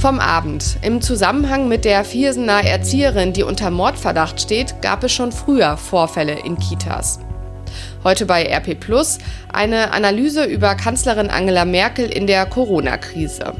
[0.00, 0.76] Vom Abend.
[0.82, 6.38] Im Zusammenhang mit der Viersener Erzieherin, die unter Mordverdacht steht, gab es schon früher Vorfälle
[6.44, 7.18] in Kitas.
[8.04, 9.18] Heute bei RP Plus
[9.52, 13.54] eine Analyse über Kanzlerin Angela Merkel in der Corona-Krise.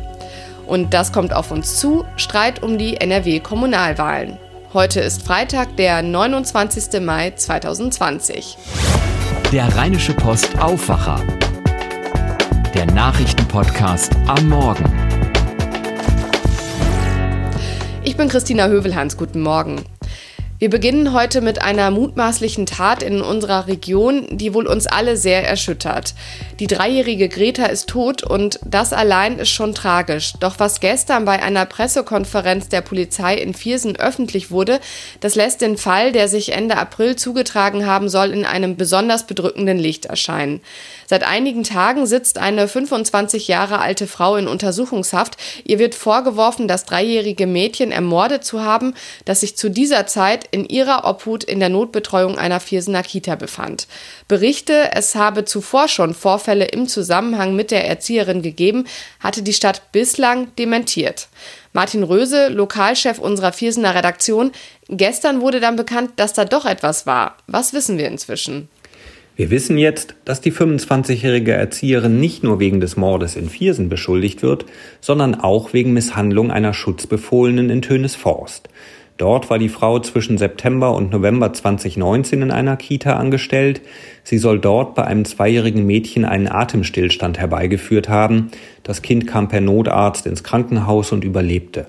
[0.67, 4.39] Und das kommt auf uns zu, Streit um die NRW-Kommunalwahlen.
[4.75, 7.01] Heute ist Freitag, der 29.
[7.01, 8.59] Mai 2020.
[9.51, 11.21] Der Rheinische Post Aufwacher.
[12.75, 12.87] Der
[13.49, 14.85] Nachrichtenpodcast am Morgen.
[18.03, 19.17] Ich bin Christina Hövelhans.
[19.17, 19.85] Guten Morgen.
[20.61, 25.47] Wir beginnen heute mit einer mutmaßlichen Tat in unserer Region, die wohl uns alle sehr
[25.47, 26.15] erschüttert.
[26.59, 30.33] Die dreijährige Greta ist tot und das allein ist schon tragisch.
[30.41, 34.81] Doch was gestern bei einer Pressekonferenz der Polizei in Viersen öffentlich wurde,
[35.21, 39.79] das lässt den Fall, der sich Ende April zugetragen haben soll, in einem besonders bedrückenden
[39.79, 40.61] Licht erscheinen.
[41.07, 45.37] Seit einigen Tagen sitzt eine 25 Jahre alte Frau in Untersuchungshaft.
[45.63, 50.65] Ihr wird vorgeworfen, das dreijährige Mädchen ermordet zu haben, das sich zu dieser Zeit in
[50.65, 53.87] ihrer Obhut in der Notbetreuung einer Viersener Kita befand.
[54.29, 58.85] Berichte, es habe zuvor schon Vorfälle im Zusammenhang mit der Erzieherin gegeben,
[59.21, 61.29] hatte die Stadt bislang dementiert.
[61.73, 64.53] Martin Röse, Lokalchef unserer Viersener Redaktion,
[64.89, 67.37] gestern wurde dann bekannt, dass da doch etwas war.
[67.47, 68.69] Was wissen wir inzwischen?
[69.39, 74.43] Wir wissen jetzt, dass die 25-jährige Erzieherin nicht nur wegen des Mordes in Viersen beschuldigt
[74.43, 74.65] wird,
[75.01, 78.69] sondern auch wegen Misshandlung einer Schutzbefohlenen in Tönesforst.
[79.19, 83.81] Dort war die Frau zwischen September und November 2019 in einer Kita angestellt.
[84.23, 88.53] Sie soll dort bei einem zweijährigen Mädchen einen Atemstillstand herbeigeführt haben.
[88.85, 91.89] Das Kind kam per Notarzt ins Krankenhaus und überlebte.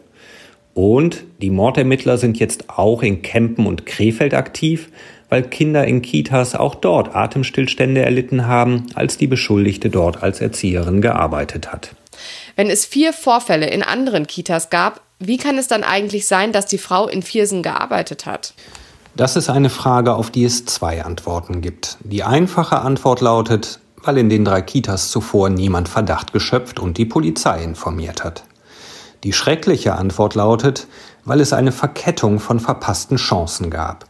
[0.73, 4.89] Und die Mordermittler sind jetzt auch in Kempen und Krefeld aktiv,
[5.29, 11.01] weil Kinder in Kitas auch dort Atemstillstände erlitten haben, als die Beschuldigte dort als Erzieherin
[11.01, 11.95] gearbeitet hat.
[12.55, 16.65] Wenn es vier Vorfälle in anderen Kitas gab, wie kann es dann eigentlich sein, dass
[16.65, 18.53] die Frau in Viersen gearbeitet hat?
[19.15, 21.97] Das ist eine Frage, auf die es zwei Antworten gibt.
[22.01, 27.05] Die einfache Antwort lautet, weil in den drei Kitas zuvor niemand Verdacht geschöpft und die
[27.05, 28.43] Polizei informiert hat.
[29.25, 30.87] Die schreckliche Antwort lautet,
[31.25, 34.05] weil es eine Verkettung von verpassten Chancen gab.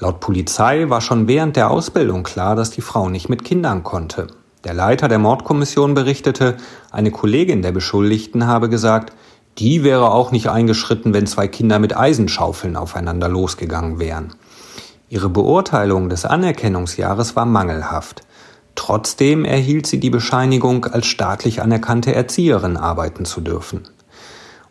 [0.00, 4.28] Laut Polizei war schon während der Ausbildung klar, dass die Frau nicht mit Kindern konnte.
[4.64, 6.56] Der Leiter der Mordkommission berichtete,
[6.90, 9.12] eine Kollegin der Beschuldigten habe gesagt,
[9.58, 14.34] die wäre auch nicht eingeschritten, wenn zwei Kinder mit Eisenschaufeln aufeinander losgegangen wären.
[15.08, 18.22] Ihre Beurteilung des Anerkennungsjahres war mangelhaft.
[18.74, 23.88] Trotzdem erhielt sie die Bescheinigung, als staatlich anerkannte Erzieherin arbeiten zu dürfen.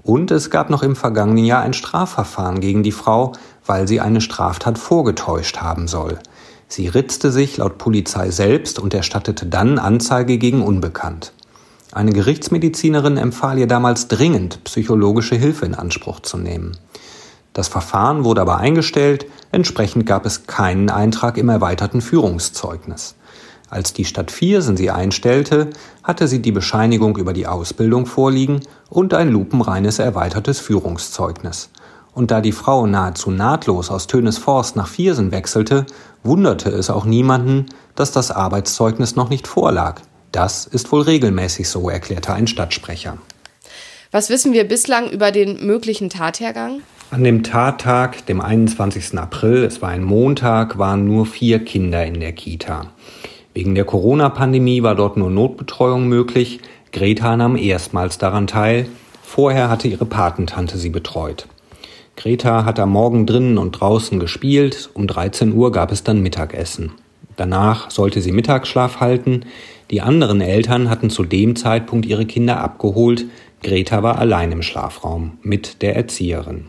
[0.03, 3.33] Und es gab noch im vergangenen Jahr ein Strafverfahren gegen die Frau,
[3.65, 6.19] weil sie eine Straftat vorgetäuscht haben soll.
[6.67, 11.33] Sie ritzte sich laut Polizei selbst und erstattete dann Anzeige gegen Unbekannt.
[11.91, 16.77] Eine Gerichtsmedizinerin empfahl ihr damals dringend, psychologische Hilfe in Anspruch zu nehmen.
[17.53, 23.15] Das Verfahren wurde aber eingestellt, entsprechend gab es keinen Eintrag im erweiterten Führungszeugnis.
[23.69, 25.71] Als die Stadt Viersen sie einstellte,
[26.03, 31.69] hatte sie die Bescheinigung über die Ausbildung vorliegen und ein lupenreines erweitertes Führungszeugnis.
[32.13, 35.85] Und da die Frau nahezu nahtlos aus Tönesforst nach Viersen wechselte,
[36.27, 40.01] wunderte es auch niemanden, dass das Arbeitszeugnis noch nicht vorlag.
[40.31, 43.17] Das ist wohl regelmäßig so, erklärte ein Stadtsprecher.
[44.11, 46.81] Was wissen wir bislang über den möglichen Tathergang?
[47.09, 49.17] An dem Tattag, dem 21.
[49.17, 52.87] April, es war ein Montag, waren nur vier Kinder in der Kita.
[53.53, 56.59] Wegen der Corona-Pandemie war dort nur Notbetreuung möglich.
[56.91, 58.87] Greta nahm erstmals daran teil.
[59.23, 61.47] Vorher hatte ihre Patentante sie betreut.
[62.17, 64.89] Greta hat am Morgen drinnen und draußen gespielt.
[64.95, 66.93] Um 13 Uhr gab es dann Mittagessen.
[67.35, 69.41] Danach sollte sie Mittagsschlaf halten.
[69.91, 73.25] Die anderen Eltern hatten zu dem Zeitpunkt ihre Kinder abgeholt.
[73.61, 76.65] Greta war allein im Schlafraum mit der Erzieherin.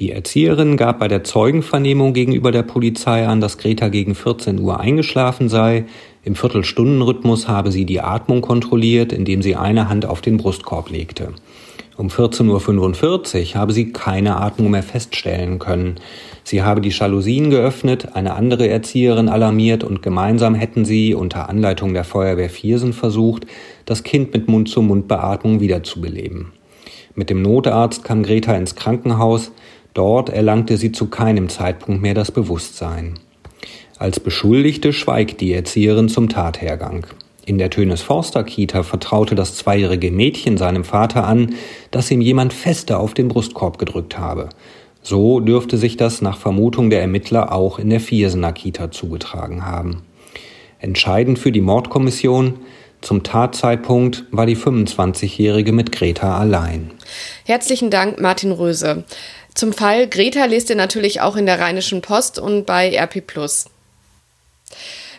[0.00, 4.80] Die Erzieherin gab bei der Zeugenvernehmung gegenüber der Polizei an, dass Greta gegen 14 Uhr
[4.80, 5.84] eingeschlafen sei.
[6.24, 11.34] Im Viertelstundenrhythmus habe sie die Atmung kontrolliert, indem sie eine Hand auf den Brustkorb legte.
[11.96, 15.94] Um 14.45 Uhr habe sie keine Atmung mehr feststellen können.
[16.44, 21.94] Sie habe die Jalousien geöffnet, eine andere Erzieherin alarmiert und gemeinsam hätten sie unter Anleitung
[21.94, 23.46] der Feuerwehr Viersen versucht,
[23.86, 26.52] das Kind mit Mund-zu-Mund-Beatmung wiederzubeleben.
[27.14, 29.52] Mit dem Notarzt kam Greta ins Krankenhaus.
[29.94, 33.14] Dort erlangte sie zu keinem Zeitpunkt mehr das Bewusstsein.
[33.98, 37.06] Als Beschuldigte schweigt die Erzieherin zum Tathergang.
[37.46, 41.54] In der Tönes Forster Kita vertraute das zweijährige Mädchen seinem Vater an,
[41.92, 44.48] dass ihm jemand fester auf den Brustkorb gedrückt habe.
[45.00, 50.02] So dürfte sich das nach Vermutung der Ermittler auch in der Viersener Kita zugetragen haben.
[50.80, 52.58] Entscheidend für die Mordkommission,
[53.00, 56.90] Zum Tatzeitpunkt war die 25-Jährige mit Greta allein.
[57.44, 59.04] Herzlichen Dank, Martin Röse.
[59.54, 63.24] Zum Fall Greta lest ihr natürlich auch in der Rheinischen Post und bei RP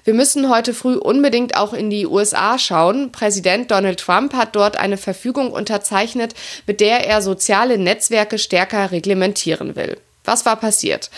[0.07, 3.11] Wir müssen heute früh unbedingt auch in die USA schauen.
[3.11, 6.33] Präsident Donald Trump hat dort eine Verfügung unterzeichnet,
[6.65, 9.97] mit der er soziale Netzwerke stärker reglementieren will.
[10.27, 11.09] Was war passiert?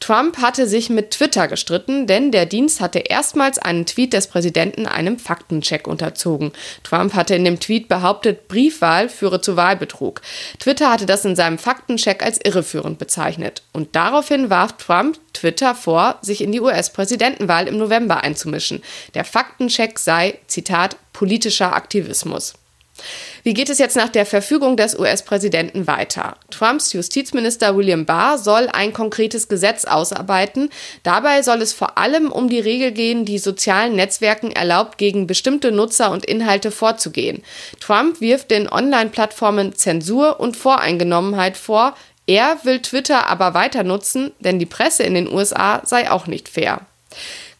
[0.00, 4.86] Trump hatte sich mit Twitter gestritten, denn der Dienst hatte erstmals einen Tweet des Präsidenten
[4.86, 6.50] einem Faktencheck unterzogen.
[6.82, 10.20] Trump hatte in dem Tweet behauptet, Briefwahl führe zu Wahlbetrug.
[10.58, 13.62] Twitter hatte das in seinem Faktencheck als irreführend bezeichnet.
[13.72, 18.82] Und daraufhin warf Trump Twitter vor, sich in die US-Präsidentenwahl im November einzumischen.
[19.14, 22.54] Der Faktencheck sei, Zitat, politischer Aktivismus.
[23.42, 26.36] Wie geht es jetzt nach der Verfügung des US-Präsidenten weiter?
[26.50, 30.70] Trumps Justizminister William Barr soll ein konkretes Gesetz ausarbeiten.
[31.02, 35.70] Dabei soll es vor allem um die Regel gehen, die sozialen Netzwerken erlaubt, gegen bestimmte
[35.72, 37.42] Nutzer und Inhalte vorzugehen.
[37.80, 41.94] Trump wirft den Online-Plattformen Zensur und Voreingenommenheit vor.
[42.26, 46.48] Er will Twitter aber weiter nutzen, denn die Presse in den USA sei auch nicht
[46.48, 46.80] fair.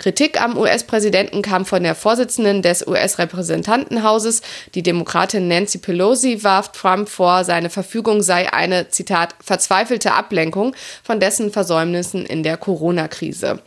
[0.07, 4.41] Kritik am US-Präsidenten kam von der Vorsitzenden des US-Repräsentantenhauses.
[4.77, 11.19] Die Demokratin Nancy Pelosi warf Trump vor, seine Verfügung sei eine, Zitat, verzweifelte Ablenkung von
[11.19, 13.59] dessen Versäumnissen in der Corona-Krise.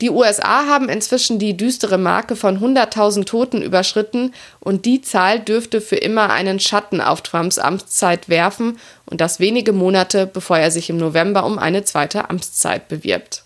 [0.00, 5.80] Die USA haben inzwischen die düstere Marke von 100.000 Toten überschritten und die Zahl dürfte
[5.80, 10.88] für immer einen Schatten auf Trumps Amtszeit werfen und das wenige Monate, bevor er sich
[10.88, 13.42] im November um eine zweite Amtszeit bewirbt.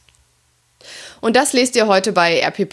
[1.25, 2.69] Und das lest ihr heute bei RP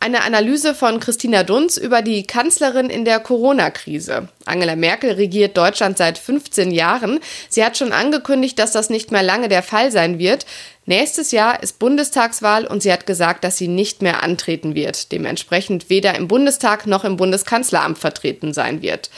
[0.00, 4.28] Eine Analyse von Christina Dunz über die Kanzlerin in der Corona-Krise.
[4.46, 7.20] Angela Merkel regiert Deutschland seit 15 Jahren.
[7.50, 10.46] Sie hat schon angekündigt, dass das nicht mehr lange der Fall sein wird.
[10.86, 15.90] Nächstes Jahr ist Bundestagswahl und sie hat gesagt, dass sie nicht mehr antreten wird, dementsprechend
[15.90, 19.10] weder im Bundestag noch im Bundeskanzleramt vertreten sein wird.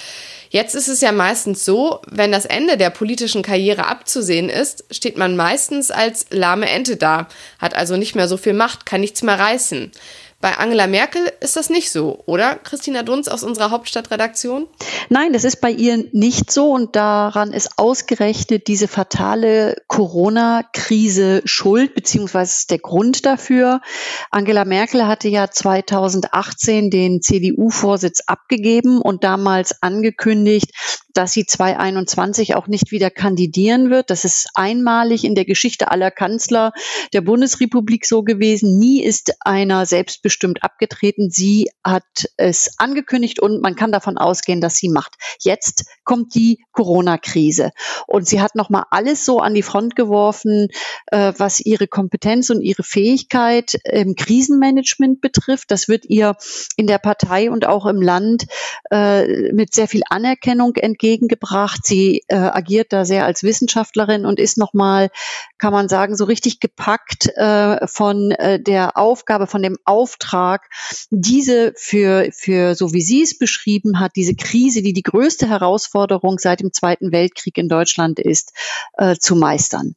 [0.52, 5.17] Jetzt ist es ja meistens so, wenn das Ende der politischen Karriere abzusehen ist, steht
[5.17, 7.29] man meistens als lahme Ente da,
[7.61, 9.93] hat also nicht mehr so viel Macht, kann nichts mehr reißen.
[10.40, 12.56] Bei Angela Merkel ist das nicht so, oder?
[12.56, 14.69] Christina Dunz aus unserer Hauptstadtredaktion?
[15.10, 21.94] Nein, das ist bei ihr nicht so und daran ist ausgerechnet diese fatale Corona-Krise schuld,
[21.94, 23.82] beziehungsweise der Grund dafür.
[24.31, 30.70] Angela Merkel hatte ja 2018 den CDU-Vorsitz abgegeben und damals angekündigt,
[31.14, 34.10] dass sie 2021 auch nicht wieder kandidieren wird.
[34.10, 36.72] Das ist einmalig in der Geschichte aller Kanzler
[37.12, 38.78] der Bundesrepublik so gewesen.
[38.78, 41.30] Nie ist einer selbstbestimmt abgetreten.
[41.30, 42.04] Sie hat
[42.36, 45.14] es angekündigt und man kann davon ausgehen, dass sie macht.
[45.40, 47.70] Jetzt kommt die Corona-Krise
[48.06, 50.68] und sie hat noch mal alles so an die Front geworfen,
[51.06, 55.70] äh, was ihre Kompetenz und ihre Fähigkeit im Krisenmanagement betrifft.
[55.70, 56.36] Das wird ihr
[56.76, 58.46] in der Partei und auch im Land
[58.90, 61.85] äh, mit sehr viel Anerkennung entgegen entgegengebracht.
[61.85, 65.11] Sie äh, agiert da sehr als Wissenschaftlerin und ist nochmal,
[65.58, 70.69] kann man sagen, so richtig gepackt äh, von äh, der Aufgabe, von dem Auftrag,
[71.11, 76.38] diese für, für, so wie sie es beschrieben hat, diese Krise, die die größte Herausforderung
[76.38, 78.53] seit dem Zweiten Weltkrieg in Deutschland ist,
[78.99, 79.94] äh, zu meistern.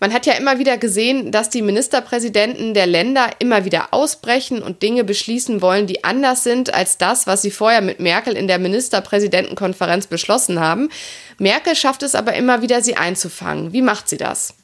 [0.00, 4.82] Man hat ja immer wieder gesehen, dass die Ministerpräsidenten der Länder immer wieder ausbrechen und
[4.82, 8.58] Dinge beschließen wollen, die anders sind als das, was sie vorher mit Merkel in der
[8.58, 10.88] Ministerpräsidentenkonferenz beschlossen haben.
[11.38, 13.72] Merkel schafft es aber immer wieder, sie einzufangen.
[13.72, 14.54] Wie macht sie das?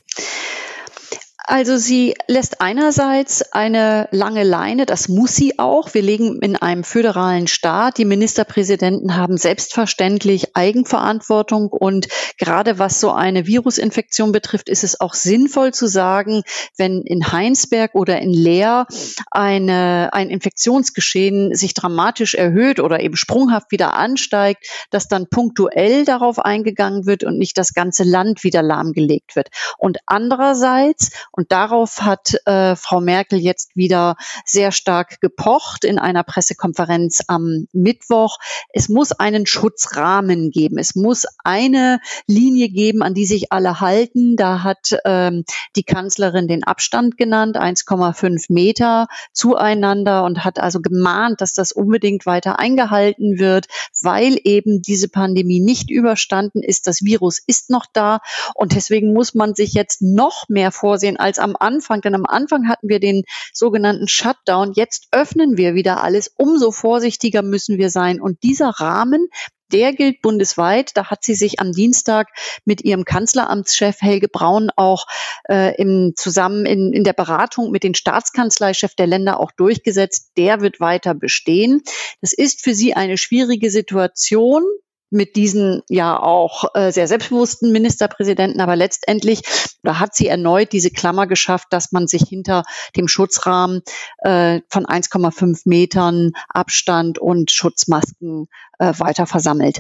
[1.50, 5.95] Also sie lässt einerseits eine lange Leine, das muss sie auch.
[5.95, 7.97] Wir legen in einem föderalen Staat.
[7.97, 15.14] Die Ministerpräsidenten haben selbstverständlich Eigenverantwortung und gerade was so eine Virusinfektion betrifft, ist es auch
[15.14, 16.43] sinnvoll zu sagen,
[16.76, 18.87] wenn in Heinsberg oder in Leer
[19.31, 26.38] eine, ein Infektionsgeschehen sich dramatisch erhöht oder eben sprunghaft wieder ansteigt, dass dann punktuell darauf
[26.38, 29.49] eingegangen wird und nicht das ganze Land wieder lahmgelegt wird.
[29.78, 36.25] Und andererseits, und darauf hat äh, Frau Merkel jetzt wieder sehr stark gepocht in einer
[36.25, 38.38] Pressekonferenz am Mittwoch.
[38.73, 40.78] Es muss einen Schutzrahmen geben.
[40.78, 44.35] Es muss eine Linie geben, an die sich alle halten.
[44.35, 45.45] Da hat ähm,
[45.76, 52.26] die Kanzlerin den Abstand genannt, 1,5 Meter zueinander und hat also gemahnt, dass das unbedingt
[52.26, 53.66] weiter eingehalten wird,
[54.02, 56.88] weil eben diese Pandemie nicht überstanden ist.
[56.88, 58.18] Das Virus ist noch da
[58.57, 62.00] und deswegen muss man sich jetzt noch mehr vorsehen als am Anfang.
[62.00, 64.73] Denn am Anfang hatten wir den sogenannten Shutdown.
[64.75, 66.32] Jetzt öffnen wir wieder alles.
[66.37, 68.20] Umso vorsichtiger müssen wir sein.
[68.20, 69.28] Und dieser Rahmen,
[69.70, 70.97] der gilt bundesweit.
[70.97, 72.28] Da hat sie sich am Dienstag
[72.64, 75.04] mit ihrem Kanzleramtschef Helge Braun auch
[75.50, 80.32] äh, im, zusammen in, in der Beratung mit den Staatskanzleichef der Länder auch durchgesetzt.
[80.38, 81.82] Der wird weiter bestehen.
[82.23, 84.64] Das ist für sie eine schwierige Situation
[85.11, 89.43] mit diesen ja auch äh, sehr selbstbewussten Ministerpräsidenten, aber letztendlich
[89.83, 92.65] da hat sie erneut diese Klammer geschafft, dass man sich hinter
[92.97, 93.83] dem Schutzrahmen
[94.19, 98.49] äh, von 1,5 Metern Abstand und Schutzmasken
[98.79, 99.79] äh, weiter versammelt.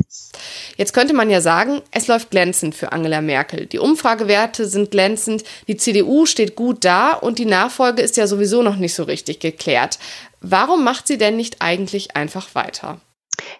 [0.76, 3.66] Jetzt könnte man ja sagen, es läuft glänzend für Angela Merkel.
[3.66, 8.62] Die Umfragewerte sind glänzend, die CDU steht gut da und die Nachfolge ist ja sowieso
[8.62, 9.98] noch nicht so richtig geklärt.
[10.40, 13.00] Warum macht sie denn nicht eigentlich einfach weiter?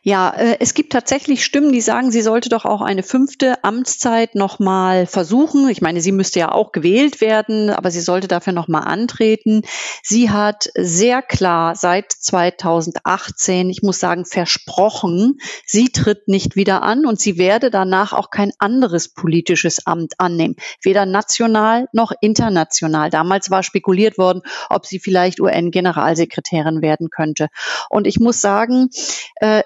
[0.03, 4.35] Ja, äh, es gibt tatsächlich Stimmen, die sagen, sie sollte doch auch eine fünfte Amtszeit
[4.35, 5.69] nochmal versuchen.
[5.69, 9.63] Ich meine, sie müsste ja auch gewählt werden, aber sie sollte dafür nochmal antreten.
[10.03, 17.07] Sie hat sehr klar seit 2018, ich muss sagen, versprochen, sie tritt nicht wieder an
[17.07, 23.11] und sie werde danach auch kein anderes politisches Amt annehmen, weder national noch international.
[23.11, 27.49] Damals war spekuliert worden, ob sie vielleicht UN-Generalsekretärin werden könnte.
[27.91, 28.91] Und ich muss sagen,
[29.37, 29.63] äh,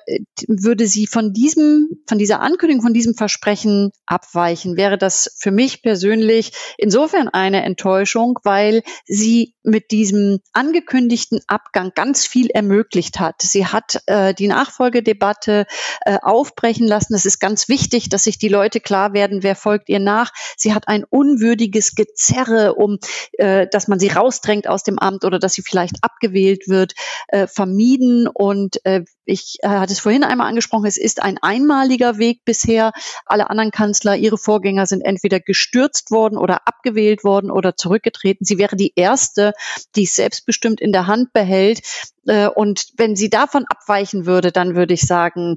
[0.48, 5.82] würde sie von diesem, von dieser Ankündigung, von diesem Versprechen abweichen, wäre das für mich
[5.82, 13.42] persönlich insofern eine Enttäuschung, weil sie mit diesem angekündigten Abgang ganz viel ermöglicht hat.
[13.42, 15.66] Sie hat äh, die Nachfolgedebatte
[16.04, 17.14] äh, aufbrechen lassen.
[17.14, 20.32] Es ist ganz wichtig, dass sich die Leute klar werden, wer folgt ihr nach.
[20.56, 22.98] Sie hat ein unwürdiges Gezerre, um,
[23.34, 26.94] äh, dass man sie rausdrängt aus dem Amt oder dass sie vielleicht abgewählt wird,
[27.28, 28.26] äh, vermieden.
[28.26, 32.92] Und äh, ich äh, hatte es vorhin einmal angesprochen, es ist ein einmaliger Weg bisher.
[33.26, 38.44] Alle anderen Kanzler, ihre Vorgänger sind entweder gestürzt worden oder abgewählt worden oder zurückgetreten.
[38.44, 39.52] Sie wäre die erste,
[39.96, 41.82] die es selbstbestimmt in der Hand behält.
[42.26, 45.56] Äh, und wenn sie davon abweichen würde, dann würde ich sagen,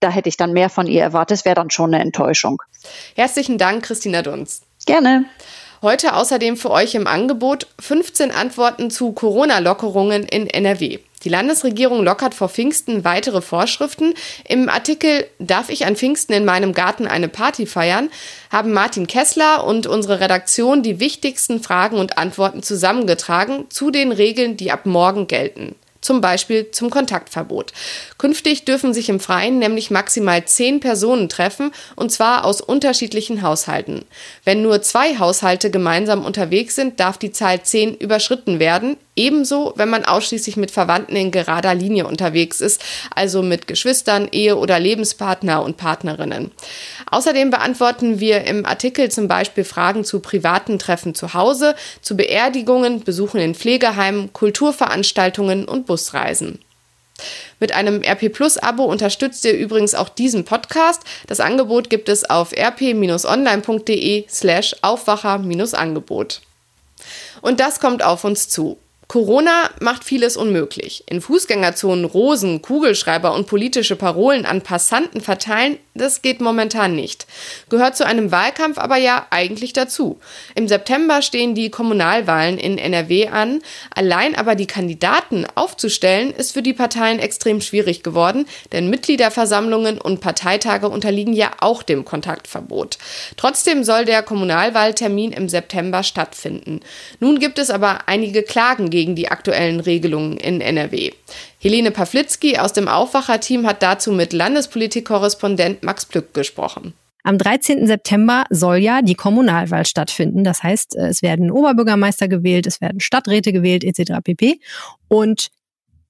[0.00, 1.38] da hätte ich dann mehr von ihr erwartet.
[1.38, 2.62] Es wäre dann schon eine Enttäuschung.
[3.14, 4.62] Herzlichen Dank, Christina Dunz.
[4.86, 5.24] Gerne.
[5.82, 11.00] Heute außerdem für euch im Angebot 15 Antworten zu Corona-Lockerungen in NRW.
[11.24, 14.14] Die Landesregierung lockert vor Pfingsten weitere Vorschriften.
[14.46, 18.10] Im Artikel Darf ich an Pfingsten in meinem Garten eine Party feiern?
[18.50, 24.56] haben Martin Kessler und unsere Redaktion die wichtigsten Fragen und Antworten zusammengetragen zu den Regeln,
[24.56, 27.72] die ab morgen gelten zum Beispiel zum Kontaktverbot.
[28.18, 34.04] Künftig dürfen sich im Freien nämlich maximal zehn Personen treffen, und zwar aus unterschiedlichen Haushalten.
[34.44, 39.88] Wenn nur zwei Haushalte gemeinsam unterwegs sind, darf die Zahl zehn überschritten werden, Ebenso, wenn
[39.88, 42.82] man ausschließlich mit Verwandten in gerader Linie unterwegs ist,
[43.14, 46.50] also mit Geschwistern, Ehe- oder Lebenspartner und Partnerinnen.
[47.10, 53.04] Außerdem beantworten wir im Artikel zum Beispiel Fragen zu privaten Treffen zu Hause, zu Beerdigungen,
[53.04, 56.58] Besuchen in Pflegeheimen, Kulturveranstaltungen und Busreisen.
[57.60, 61.02] Mit einem RP Plus Abo unterstützt ihr übrigens auch diesen Podcast.
[61.28, 66.40] Das Angebot gibt es auf rp-online.de slash Aufwacher-Angebot.
[67.40, 68.78] Und das kommt auf uns zu.
[69.08, 71.04] Corona macht vieles unmöglich.
[71.08, 77.26] In Fußgängerzonen Rosen, Kugelschreiber und politische Parolen an Passanten verteilen, das geht momentan nicht.
[77.68, 80.18] Gehört zu einem Wahlkampf aber ja eigentlich dazu.
[80.56, 83.62] Im September stehen die Kommunalwahlen in NRW an.
[83.94, 90.20] Allein aber die Kandidaten aufzustellen, ist für die Parteien extrem schwierig geworden, denn Mitgliederversammlungen und
[90.20, 92.98] Parteitage unterliegen ja auch dem Kontaktverbot.
[93.36, 96.80] Trotzdem soll der Kommunalwahltermin im September stattfinden.
[97.20, 101.12] Nun gibt es aber einige Klagen gegen die aktuellen Regelungen in NRW.
[101.64, 106.92] Helene Pawlitzki aus dem Aufwacherteam hat dazu mit Landespolitikkorrespondent Max Plück gesprochen.
[107.22, 107.86] Am 13.
[107.86, 110.44] September soll ja die Kommunalwahl stattfinden.
[110.44, 114.12] Das heißt, es werden Oberbürgermeister gewählt, es werden Stadträte gewählt, etc.
[114.22, 114.60] pp.
[115.08, 115.48] Und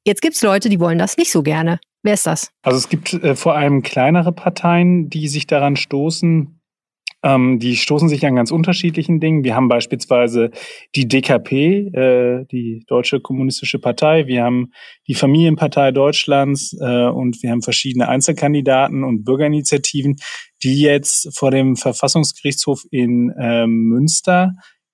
[0.04, 1.78] jetzt gibt es Leute, die wollen das nicht so gerne.
[2.02, 2.50] Wer ist das?
[2.62, 6.58] Also es gibt äh, vor allem kleinere Parteien, die sich daran stoßen,
[7.24, 9.44] ähm, die stoßen sich an ganz unterschiedlichen Dingen.
[9.44, 10.50] Wir haben beispielsweise
[10.94, 14.26] die DKP, äh, die Deutsche Kommunistische Partei.
[14.26, 14.72] Wir haben
[15.08, 20.16] die Familienpartei Deutschlands äh, und wir haben verschiedene Einzelkandidaten und Bürgerinitiativen,
[20.62, 24.52] die jetzt vor dem Verfassungsgerichtshof in äh, Münster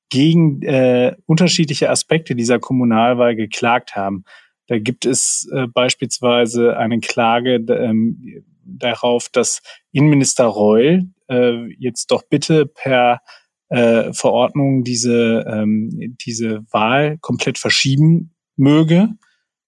[0.09, 4.25] gegen äh, unterschiedliche Aspekte dieser Kommunalwahl geklagt haben.
[4.69, 8.45] Da gibt es äh, beispielsweise eine Klage ähm,
[8.79, 9.62] darauf, dass
[9.93, 13.21] Innenminister Reul äh, jetzt doch bitte per
[13.69, 19.11] äh, Verordnung diese, ähm, diese Wahl komplett verschieben möge,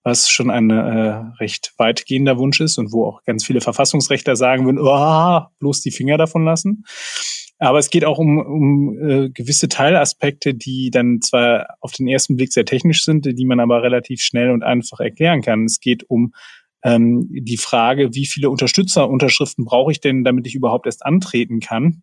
[0.03, 4.65] was schon ein äh, recht weitgehender Wunsch ist und wo auch ganz viele Verfassungsrechtler sagen
[4.65, 6.85] würden, oh, bloß die Finger davon lassen.
[7.59, 12.35] Aber es geht auch um, um äh, gewisse Teilaspekte, die dann zwar auf den ersten
[12.35, 15.67] Blick sehr technisch sind, die man aber relativ schnell und einfach erklären kann.
[15.67, 16.35] Es geht um
[16.83, 22.03] ähm, die Frage, wie viele Unterstützerunterschriften brauche ich denn, damit ich überhaupt erst antreten kann?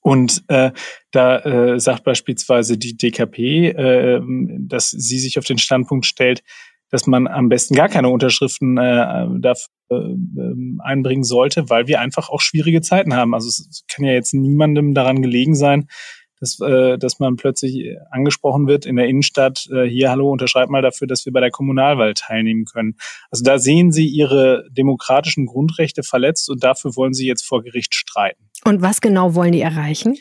[0.00, 0.70] Und äh,
[1.10, 4.20] da äh, sagt beispielsweise die DKP, äh,
[4.60, 6.42] dass sie sich auf den Standpunkt stellt,
[6.90, 10.14] dass man am besten gar keine Unterschriften äh, dafür äh,
[10.80, 13.34] einbringen sollte, weil wir einfach auch schwierige Zeiten haben.
[13.34, 15.88] Also es kann ja jetzt niemandem daran gelegen sein,
[16.40, 20.82] dass, äh, dass man plötzlich angesprochen wird in der Innenstadt, äh, hier, hallo, unterschreibt mal
[20.82, 22.96] dafür, dass wir bei der Kommunalwahl teilnehmen können.
[23.30, 27.94] Also da sehen Sie Ihre demokratischen Grundrechte verletzt und dafür wollen Sie jetzt vor Gericht
[27.94, 28.44] streiten.
[28.64, 30.16] Und was genau wollen die erreichen?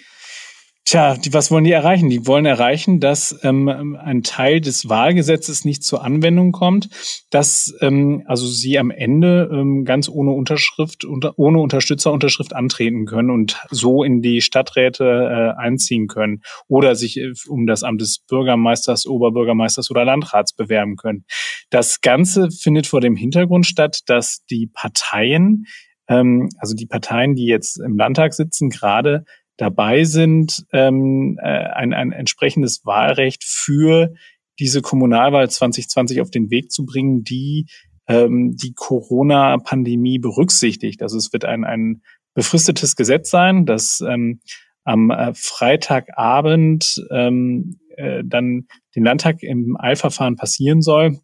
[0.87, 2.09] Tja, die, was wollen die erreichen?
[2.09, 6.87] Die wollen erreichen, dass ähm, ein Teil des Wahlgesetzes nicht zur Anwendung kommt,
[7.29, 13.31] dass ähm, also sie am Ende ähm, ganz ohne Unterschrift, unter, ohne Unterstützerunterschrift antreten können
[13.31, 18.19] und so in die Stadträte äh, einziehen können oder sich äh, um das Amt des
[18.19, 21.25] Bürgermeisters, Oberbürgermeisters oder Landrats bewerben können.
[21.69, 25.65] Das Ganze findet vor dem Hintergrund statt, dass die Parteien
[26.07, 29.25] ähm, also die Parteien, die jetzt im Landtag sitzen, gerade
[29.57, 34.13] dabei sind, ähm, äh, ein, ein entsprechendes Wahlrecht für
[34.59, 37.67] diese Kommunalwahl 2020 auf den Weg zu bringen, die
[38.07, 41.01] ähm, die Corona-Pandemie berücksichtigt.
[41.01, 42.01] Also es wird ein, ein
[42.33, 44.39] befristetes Gesetz sein, das ähm,
[44.83, 51.19] am äh, Freitagabend ähm, äh, dann den Landtag im Eilverfahren passieren soll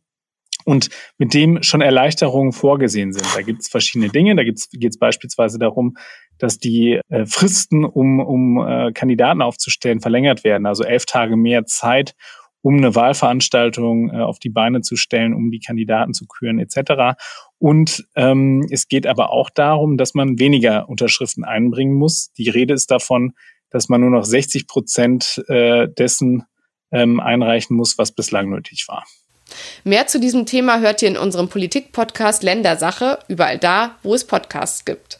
[0.66, 3.26] und mit dem schon Erleichterungen vorgesehen sind.
[3.36, 4.36] Da gibt es verschiedene Dinge.
[4.36, 5.96] Da geht es beispielsweise darum,
[6.38, 10.66] dass die äh, Fristen, um, um äh, Kandidaten aufzustellen, verlängert werden.
[10.66, 12.16] Also elf Tage mehr Zeit,
[12.62, 17.18] um eine Wahlveranstaltung äh, auf die Beine zu stellen, um die Kandidaten zu küren etc.
[17.60, 22.32] Und ähm, es geht aber auch darum, dass man weniger Unterschriften einbringen muss.
[22.34, 23.34] Die Rede ist davon,
[23.70, 26.44] dass man nur noch 60 Prozent äh, dessen
[26.92, 29.04] ähm, einreichen muss, was bislang nötig war.
[29.84, 34.86] Mehr zu diesem Thema hört ihr in unserem Politik-Podcast Ländersache, überall da, wo es Podcasts
[34.86, 35.20] gibt.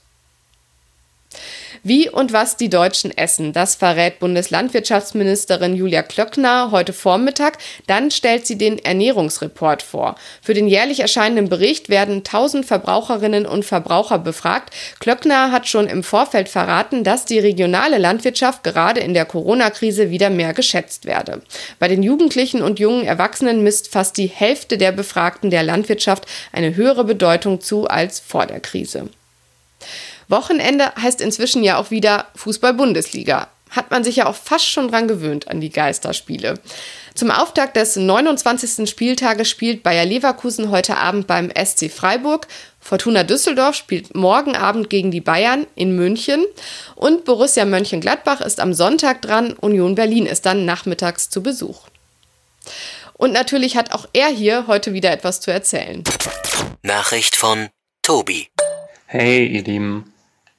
[1.86, 7.58] Wie und was die Deutschen essen, das verrät Bundeslandwirtschaftsministerin Julia Klöckner heute Vormittag.
[7.88, 10.16] Dann stellt sie den Ernährungsreport vor.
[10.42, 14.74] Für den jährlich erscheinenden Bericht werden 1000 Verbraucherinnen und Verbraucher befragt.
[15.02, 20.30] Klöckner hat schon im Vorfeld verraten, dass die regionale Landwirtschaft gerade in der Corona-Krise wieder
[20.30, 21.42] mehr geschätzt werde.
[21.80, 26.78] Bei den Jugendlichen und jungen Erwachsenen misst fast die Hälfte der Befragten der Landwirtschaft eine
[26.78, 29.10] höhere Bedeutung zu als vor der Krise.
[30.28, 33.48] Wochenende heißt inzwischen ja auch wieder Fußball-Bundesliga.
[33.70, 36.60] Hat man sich ja auch fast schon dran gewöhnt an die Geisterspiele.
[37.16, 38.90] Zum Auftakt des 29.
[38.90, 42.48] Spieltages spielt Bayer Leverkusen heute Abend beim SC Freiburg.
[42.80, 46.46] Fortuna Düsseldorf spielt morgen Abend gegen die Bayern in München.
[46.96, 49.54] Und Borussia Mönchengladbach ist am Sonntag dran.
[49.54, 51.88] Union Berlin ist dann nachmittags zu Besuch.
[53.14, 56.04] Und natürlich hat auch er hier heute wieder etwas zu erzählen.
[56.82, 57.70] Nachricht von
[58.02, 58.50] Tobi.
[59.06, 60.13] Hey, ihr Lieben.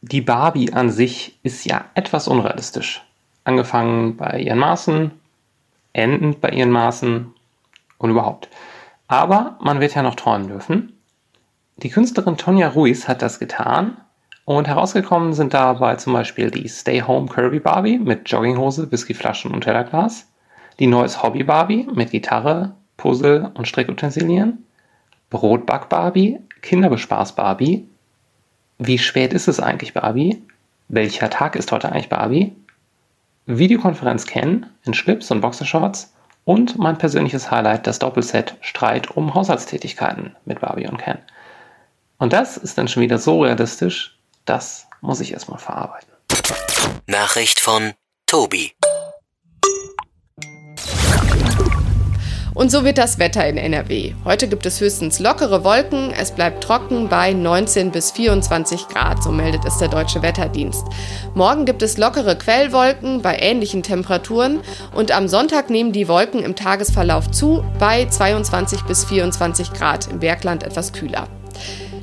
[0.06, 3.02] Die Barbie an sich ist ja etwas unrealistisch.
[3.44, 5.12] Angefangen bei ihren Maßen,
[5.94, 7.32] endend bei ihren Maßen
[7.96, 8.50] und überhaupt.
[9.08, 10.92] Aber man wird ja noch träumen dürfen.
[11.78, 13.96] Die Künstlerin Tonja Ruiz hat das getan
[14.44, 19.62] und herausgekommen sind dabei zum Beispiel die Stay Home Kirby Barbie mit Jogginghose, Whiskyflaschen und
[19.62, 20.28] Tellerglas,
[20.80, 24.66] die Neues Hobby Barbie mit Gitarre, Puzzle und Strickutensilien,
[25.30, 27.88] Brotback Barbie, Kinderbespaß Barbie
[28.78, 30.42] wie spät ist es eigentlich, Barbie?
[30.88, 32.54] Welcher Tag ist heute eigentlich, Barbie?
[33.46, 36.12] Videokonferenz Ken in Schlips und Boxershorts
[36.44, 41.18] und mein persönliches Highlight, das Doppelset Streit um Haushaltstätigkeiten mit Barbie und Ken.
[42.18, 46.08] Und das ist dann schon wieder so realistisch, das muss ich erstmal verarbeiten.
[47.06, 47.92] Nachricht von
[48.26, 48.72] Tobi.
[52.54, 54.14] Und so wird das Wetter in NRW.
[54.24, 59.32] Heute gibt es höchstens lockere Wolken, es bleibt trocken bei 19 bis 24 Grad, so
[59.32, 60.84] meldet es der Deutsche Wetterdienst.
[61.34, 64.60] Morgen gibt es lockere Quellwolken bei ähnlichen Temperaturen
[64.94, 70.20] und am Sonntag nehmen die Wolken im Tagesverlauf zu bei 22 bis 24 Grad, im
[70.20, 71.26] Bergland etwas kühler.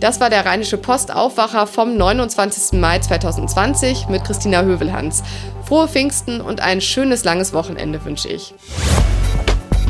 [0.02, 2.78] Das war der Rheinische Postaufwacher vom 29.
[2.78, 5.24] Mai 2020 mit Christina Hövelhans.
[5.66, 8.54] Frohe Pfingsten und ein schönes langes Wochenende wünsche ich.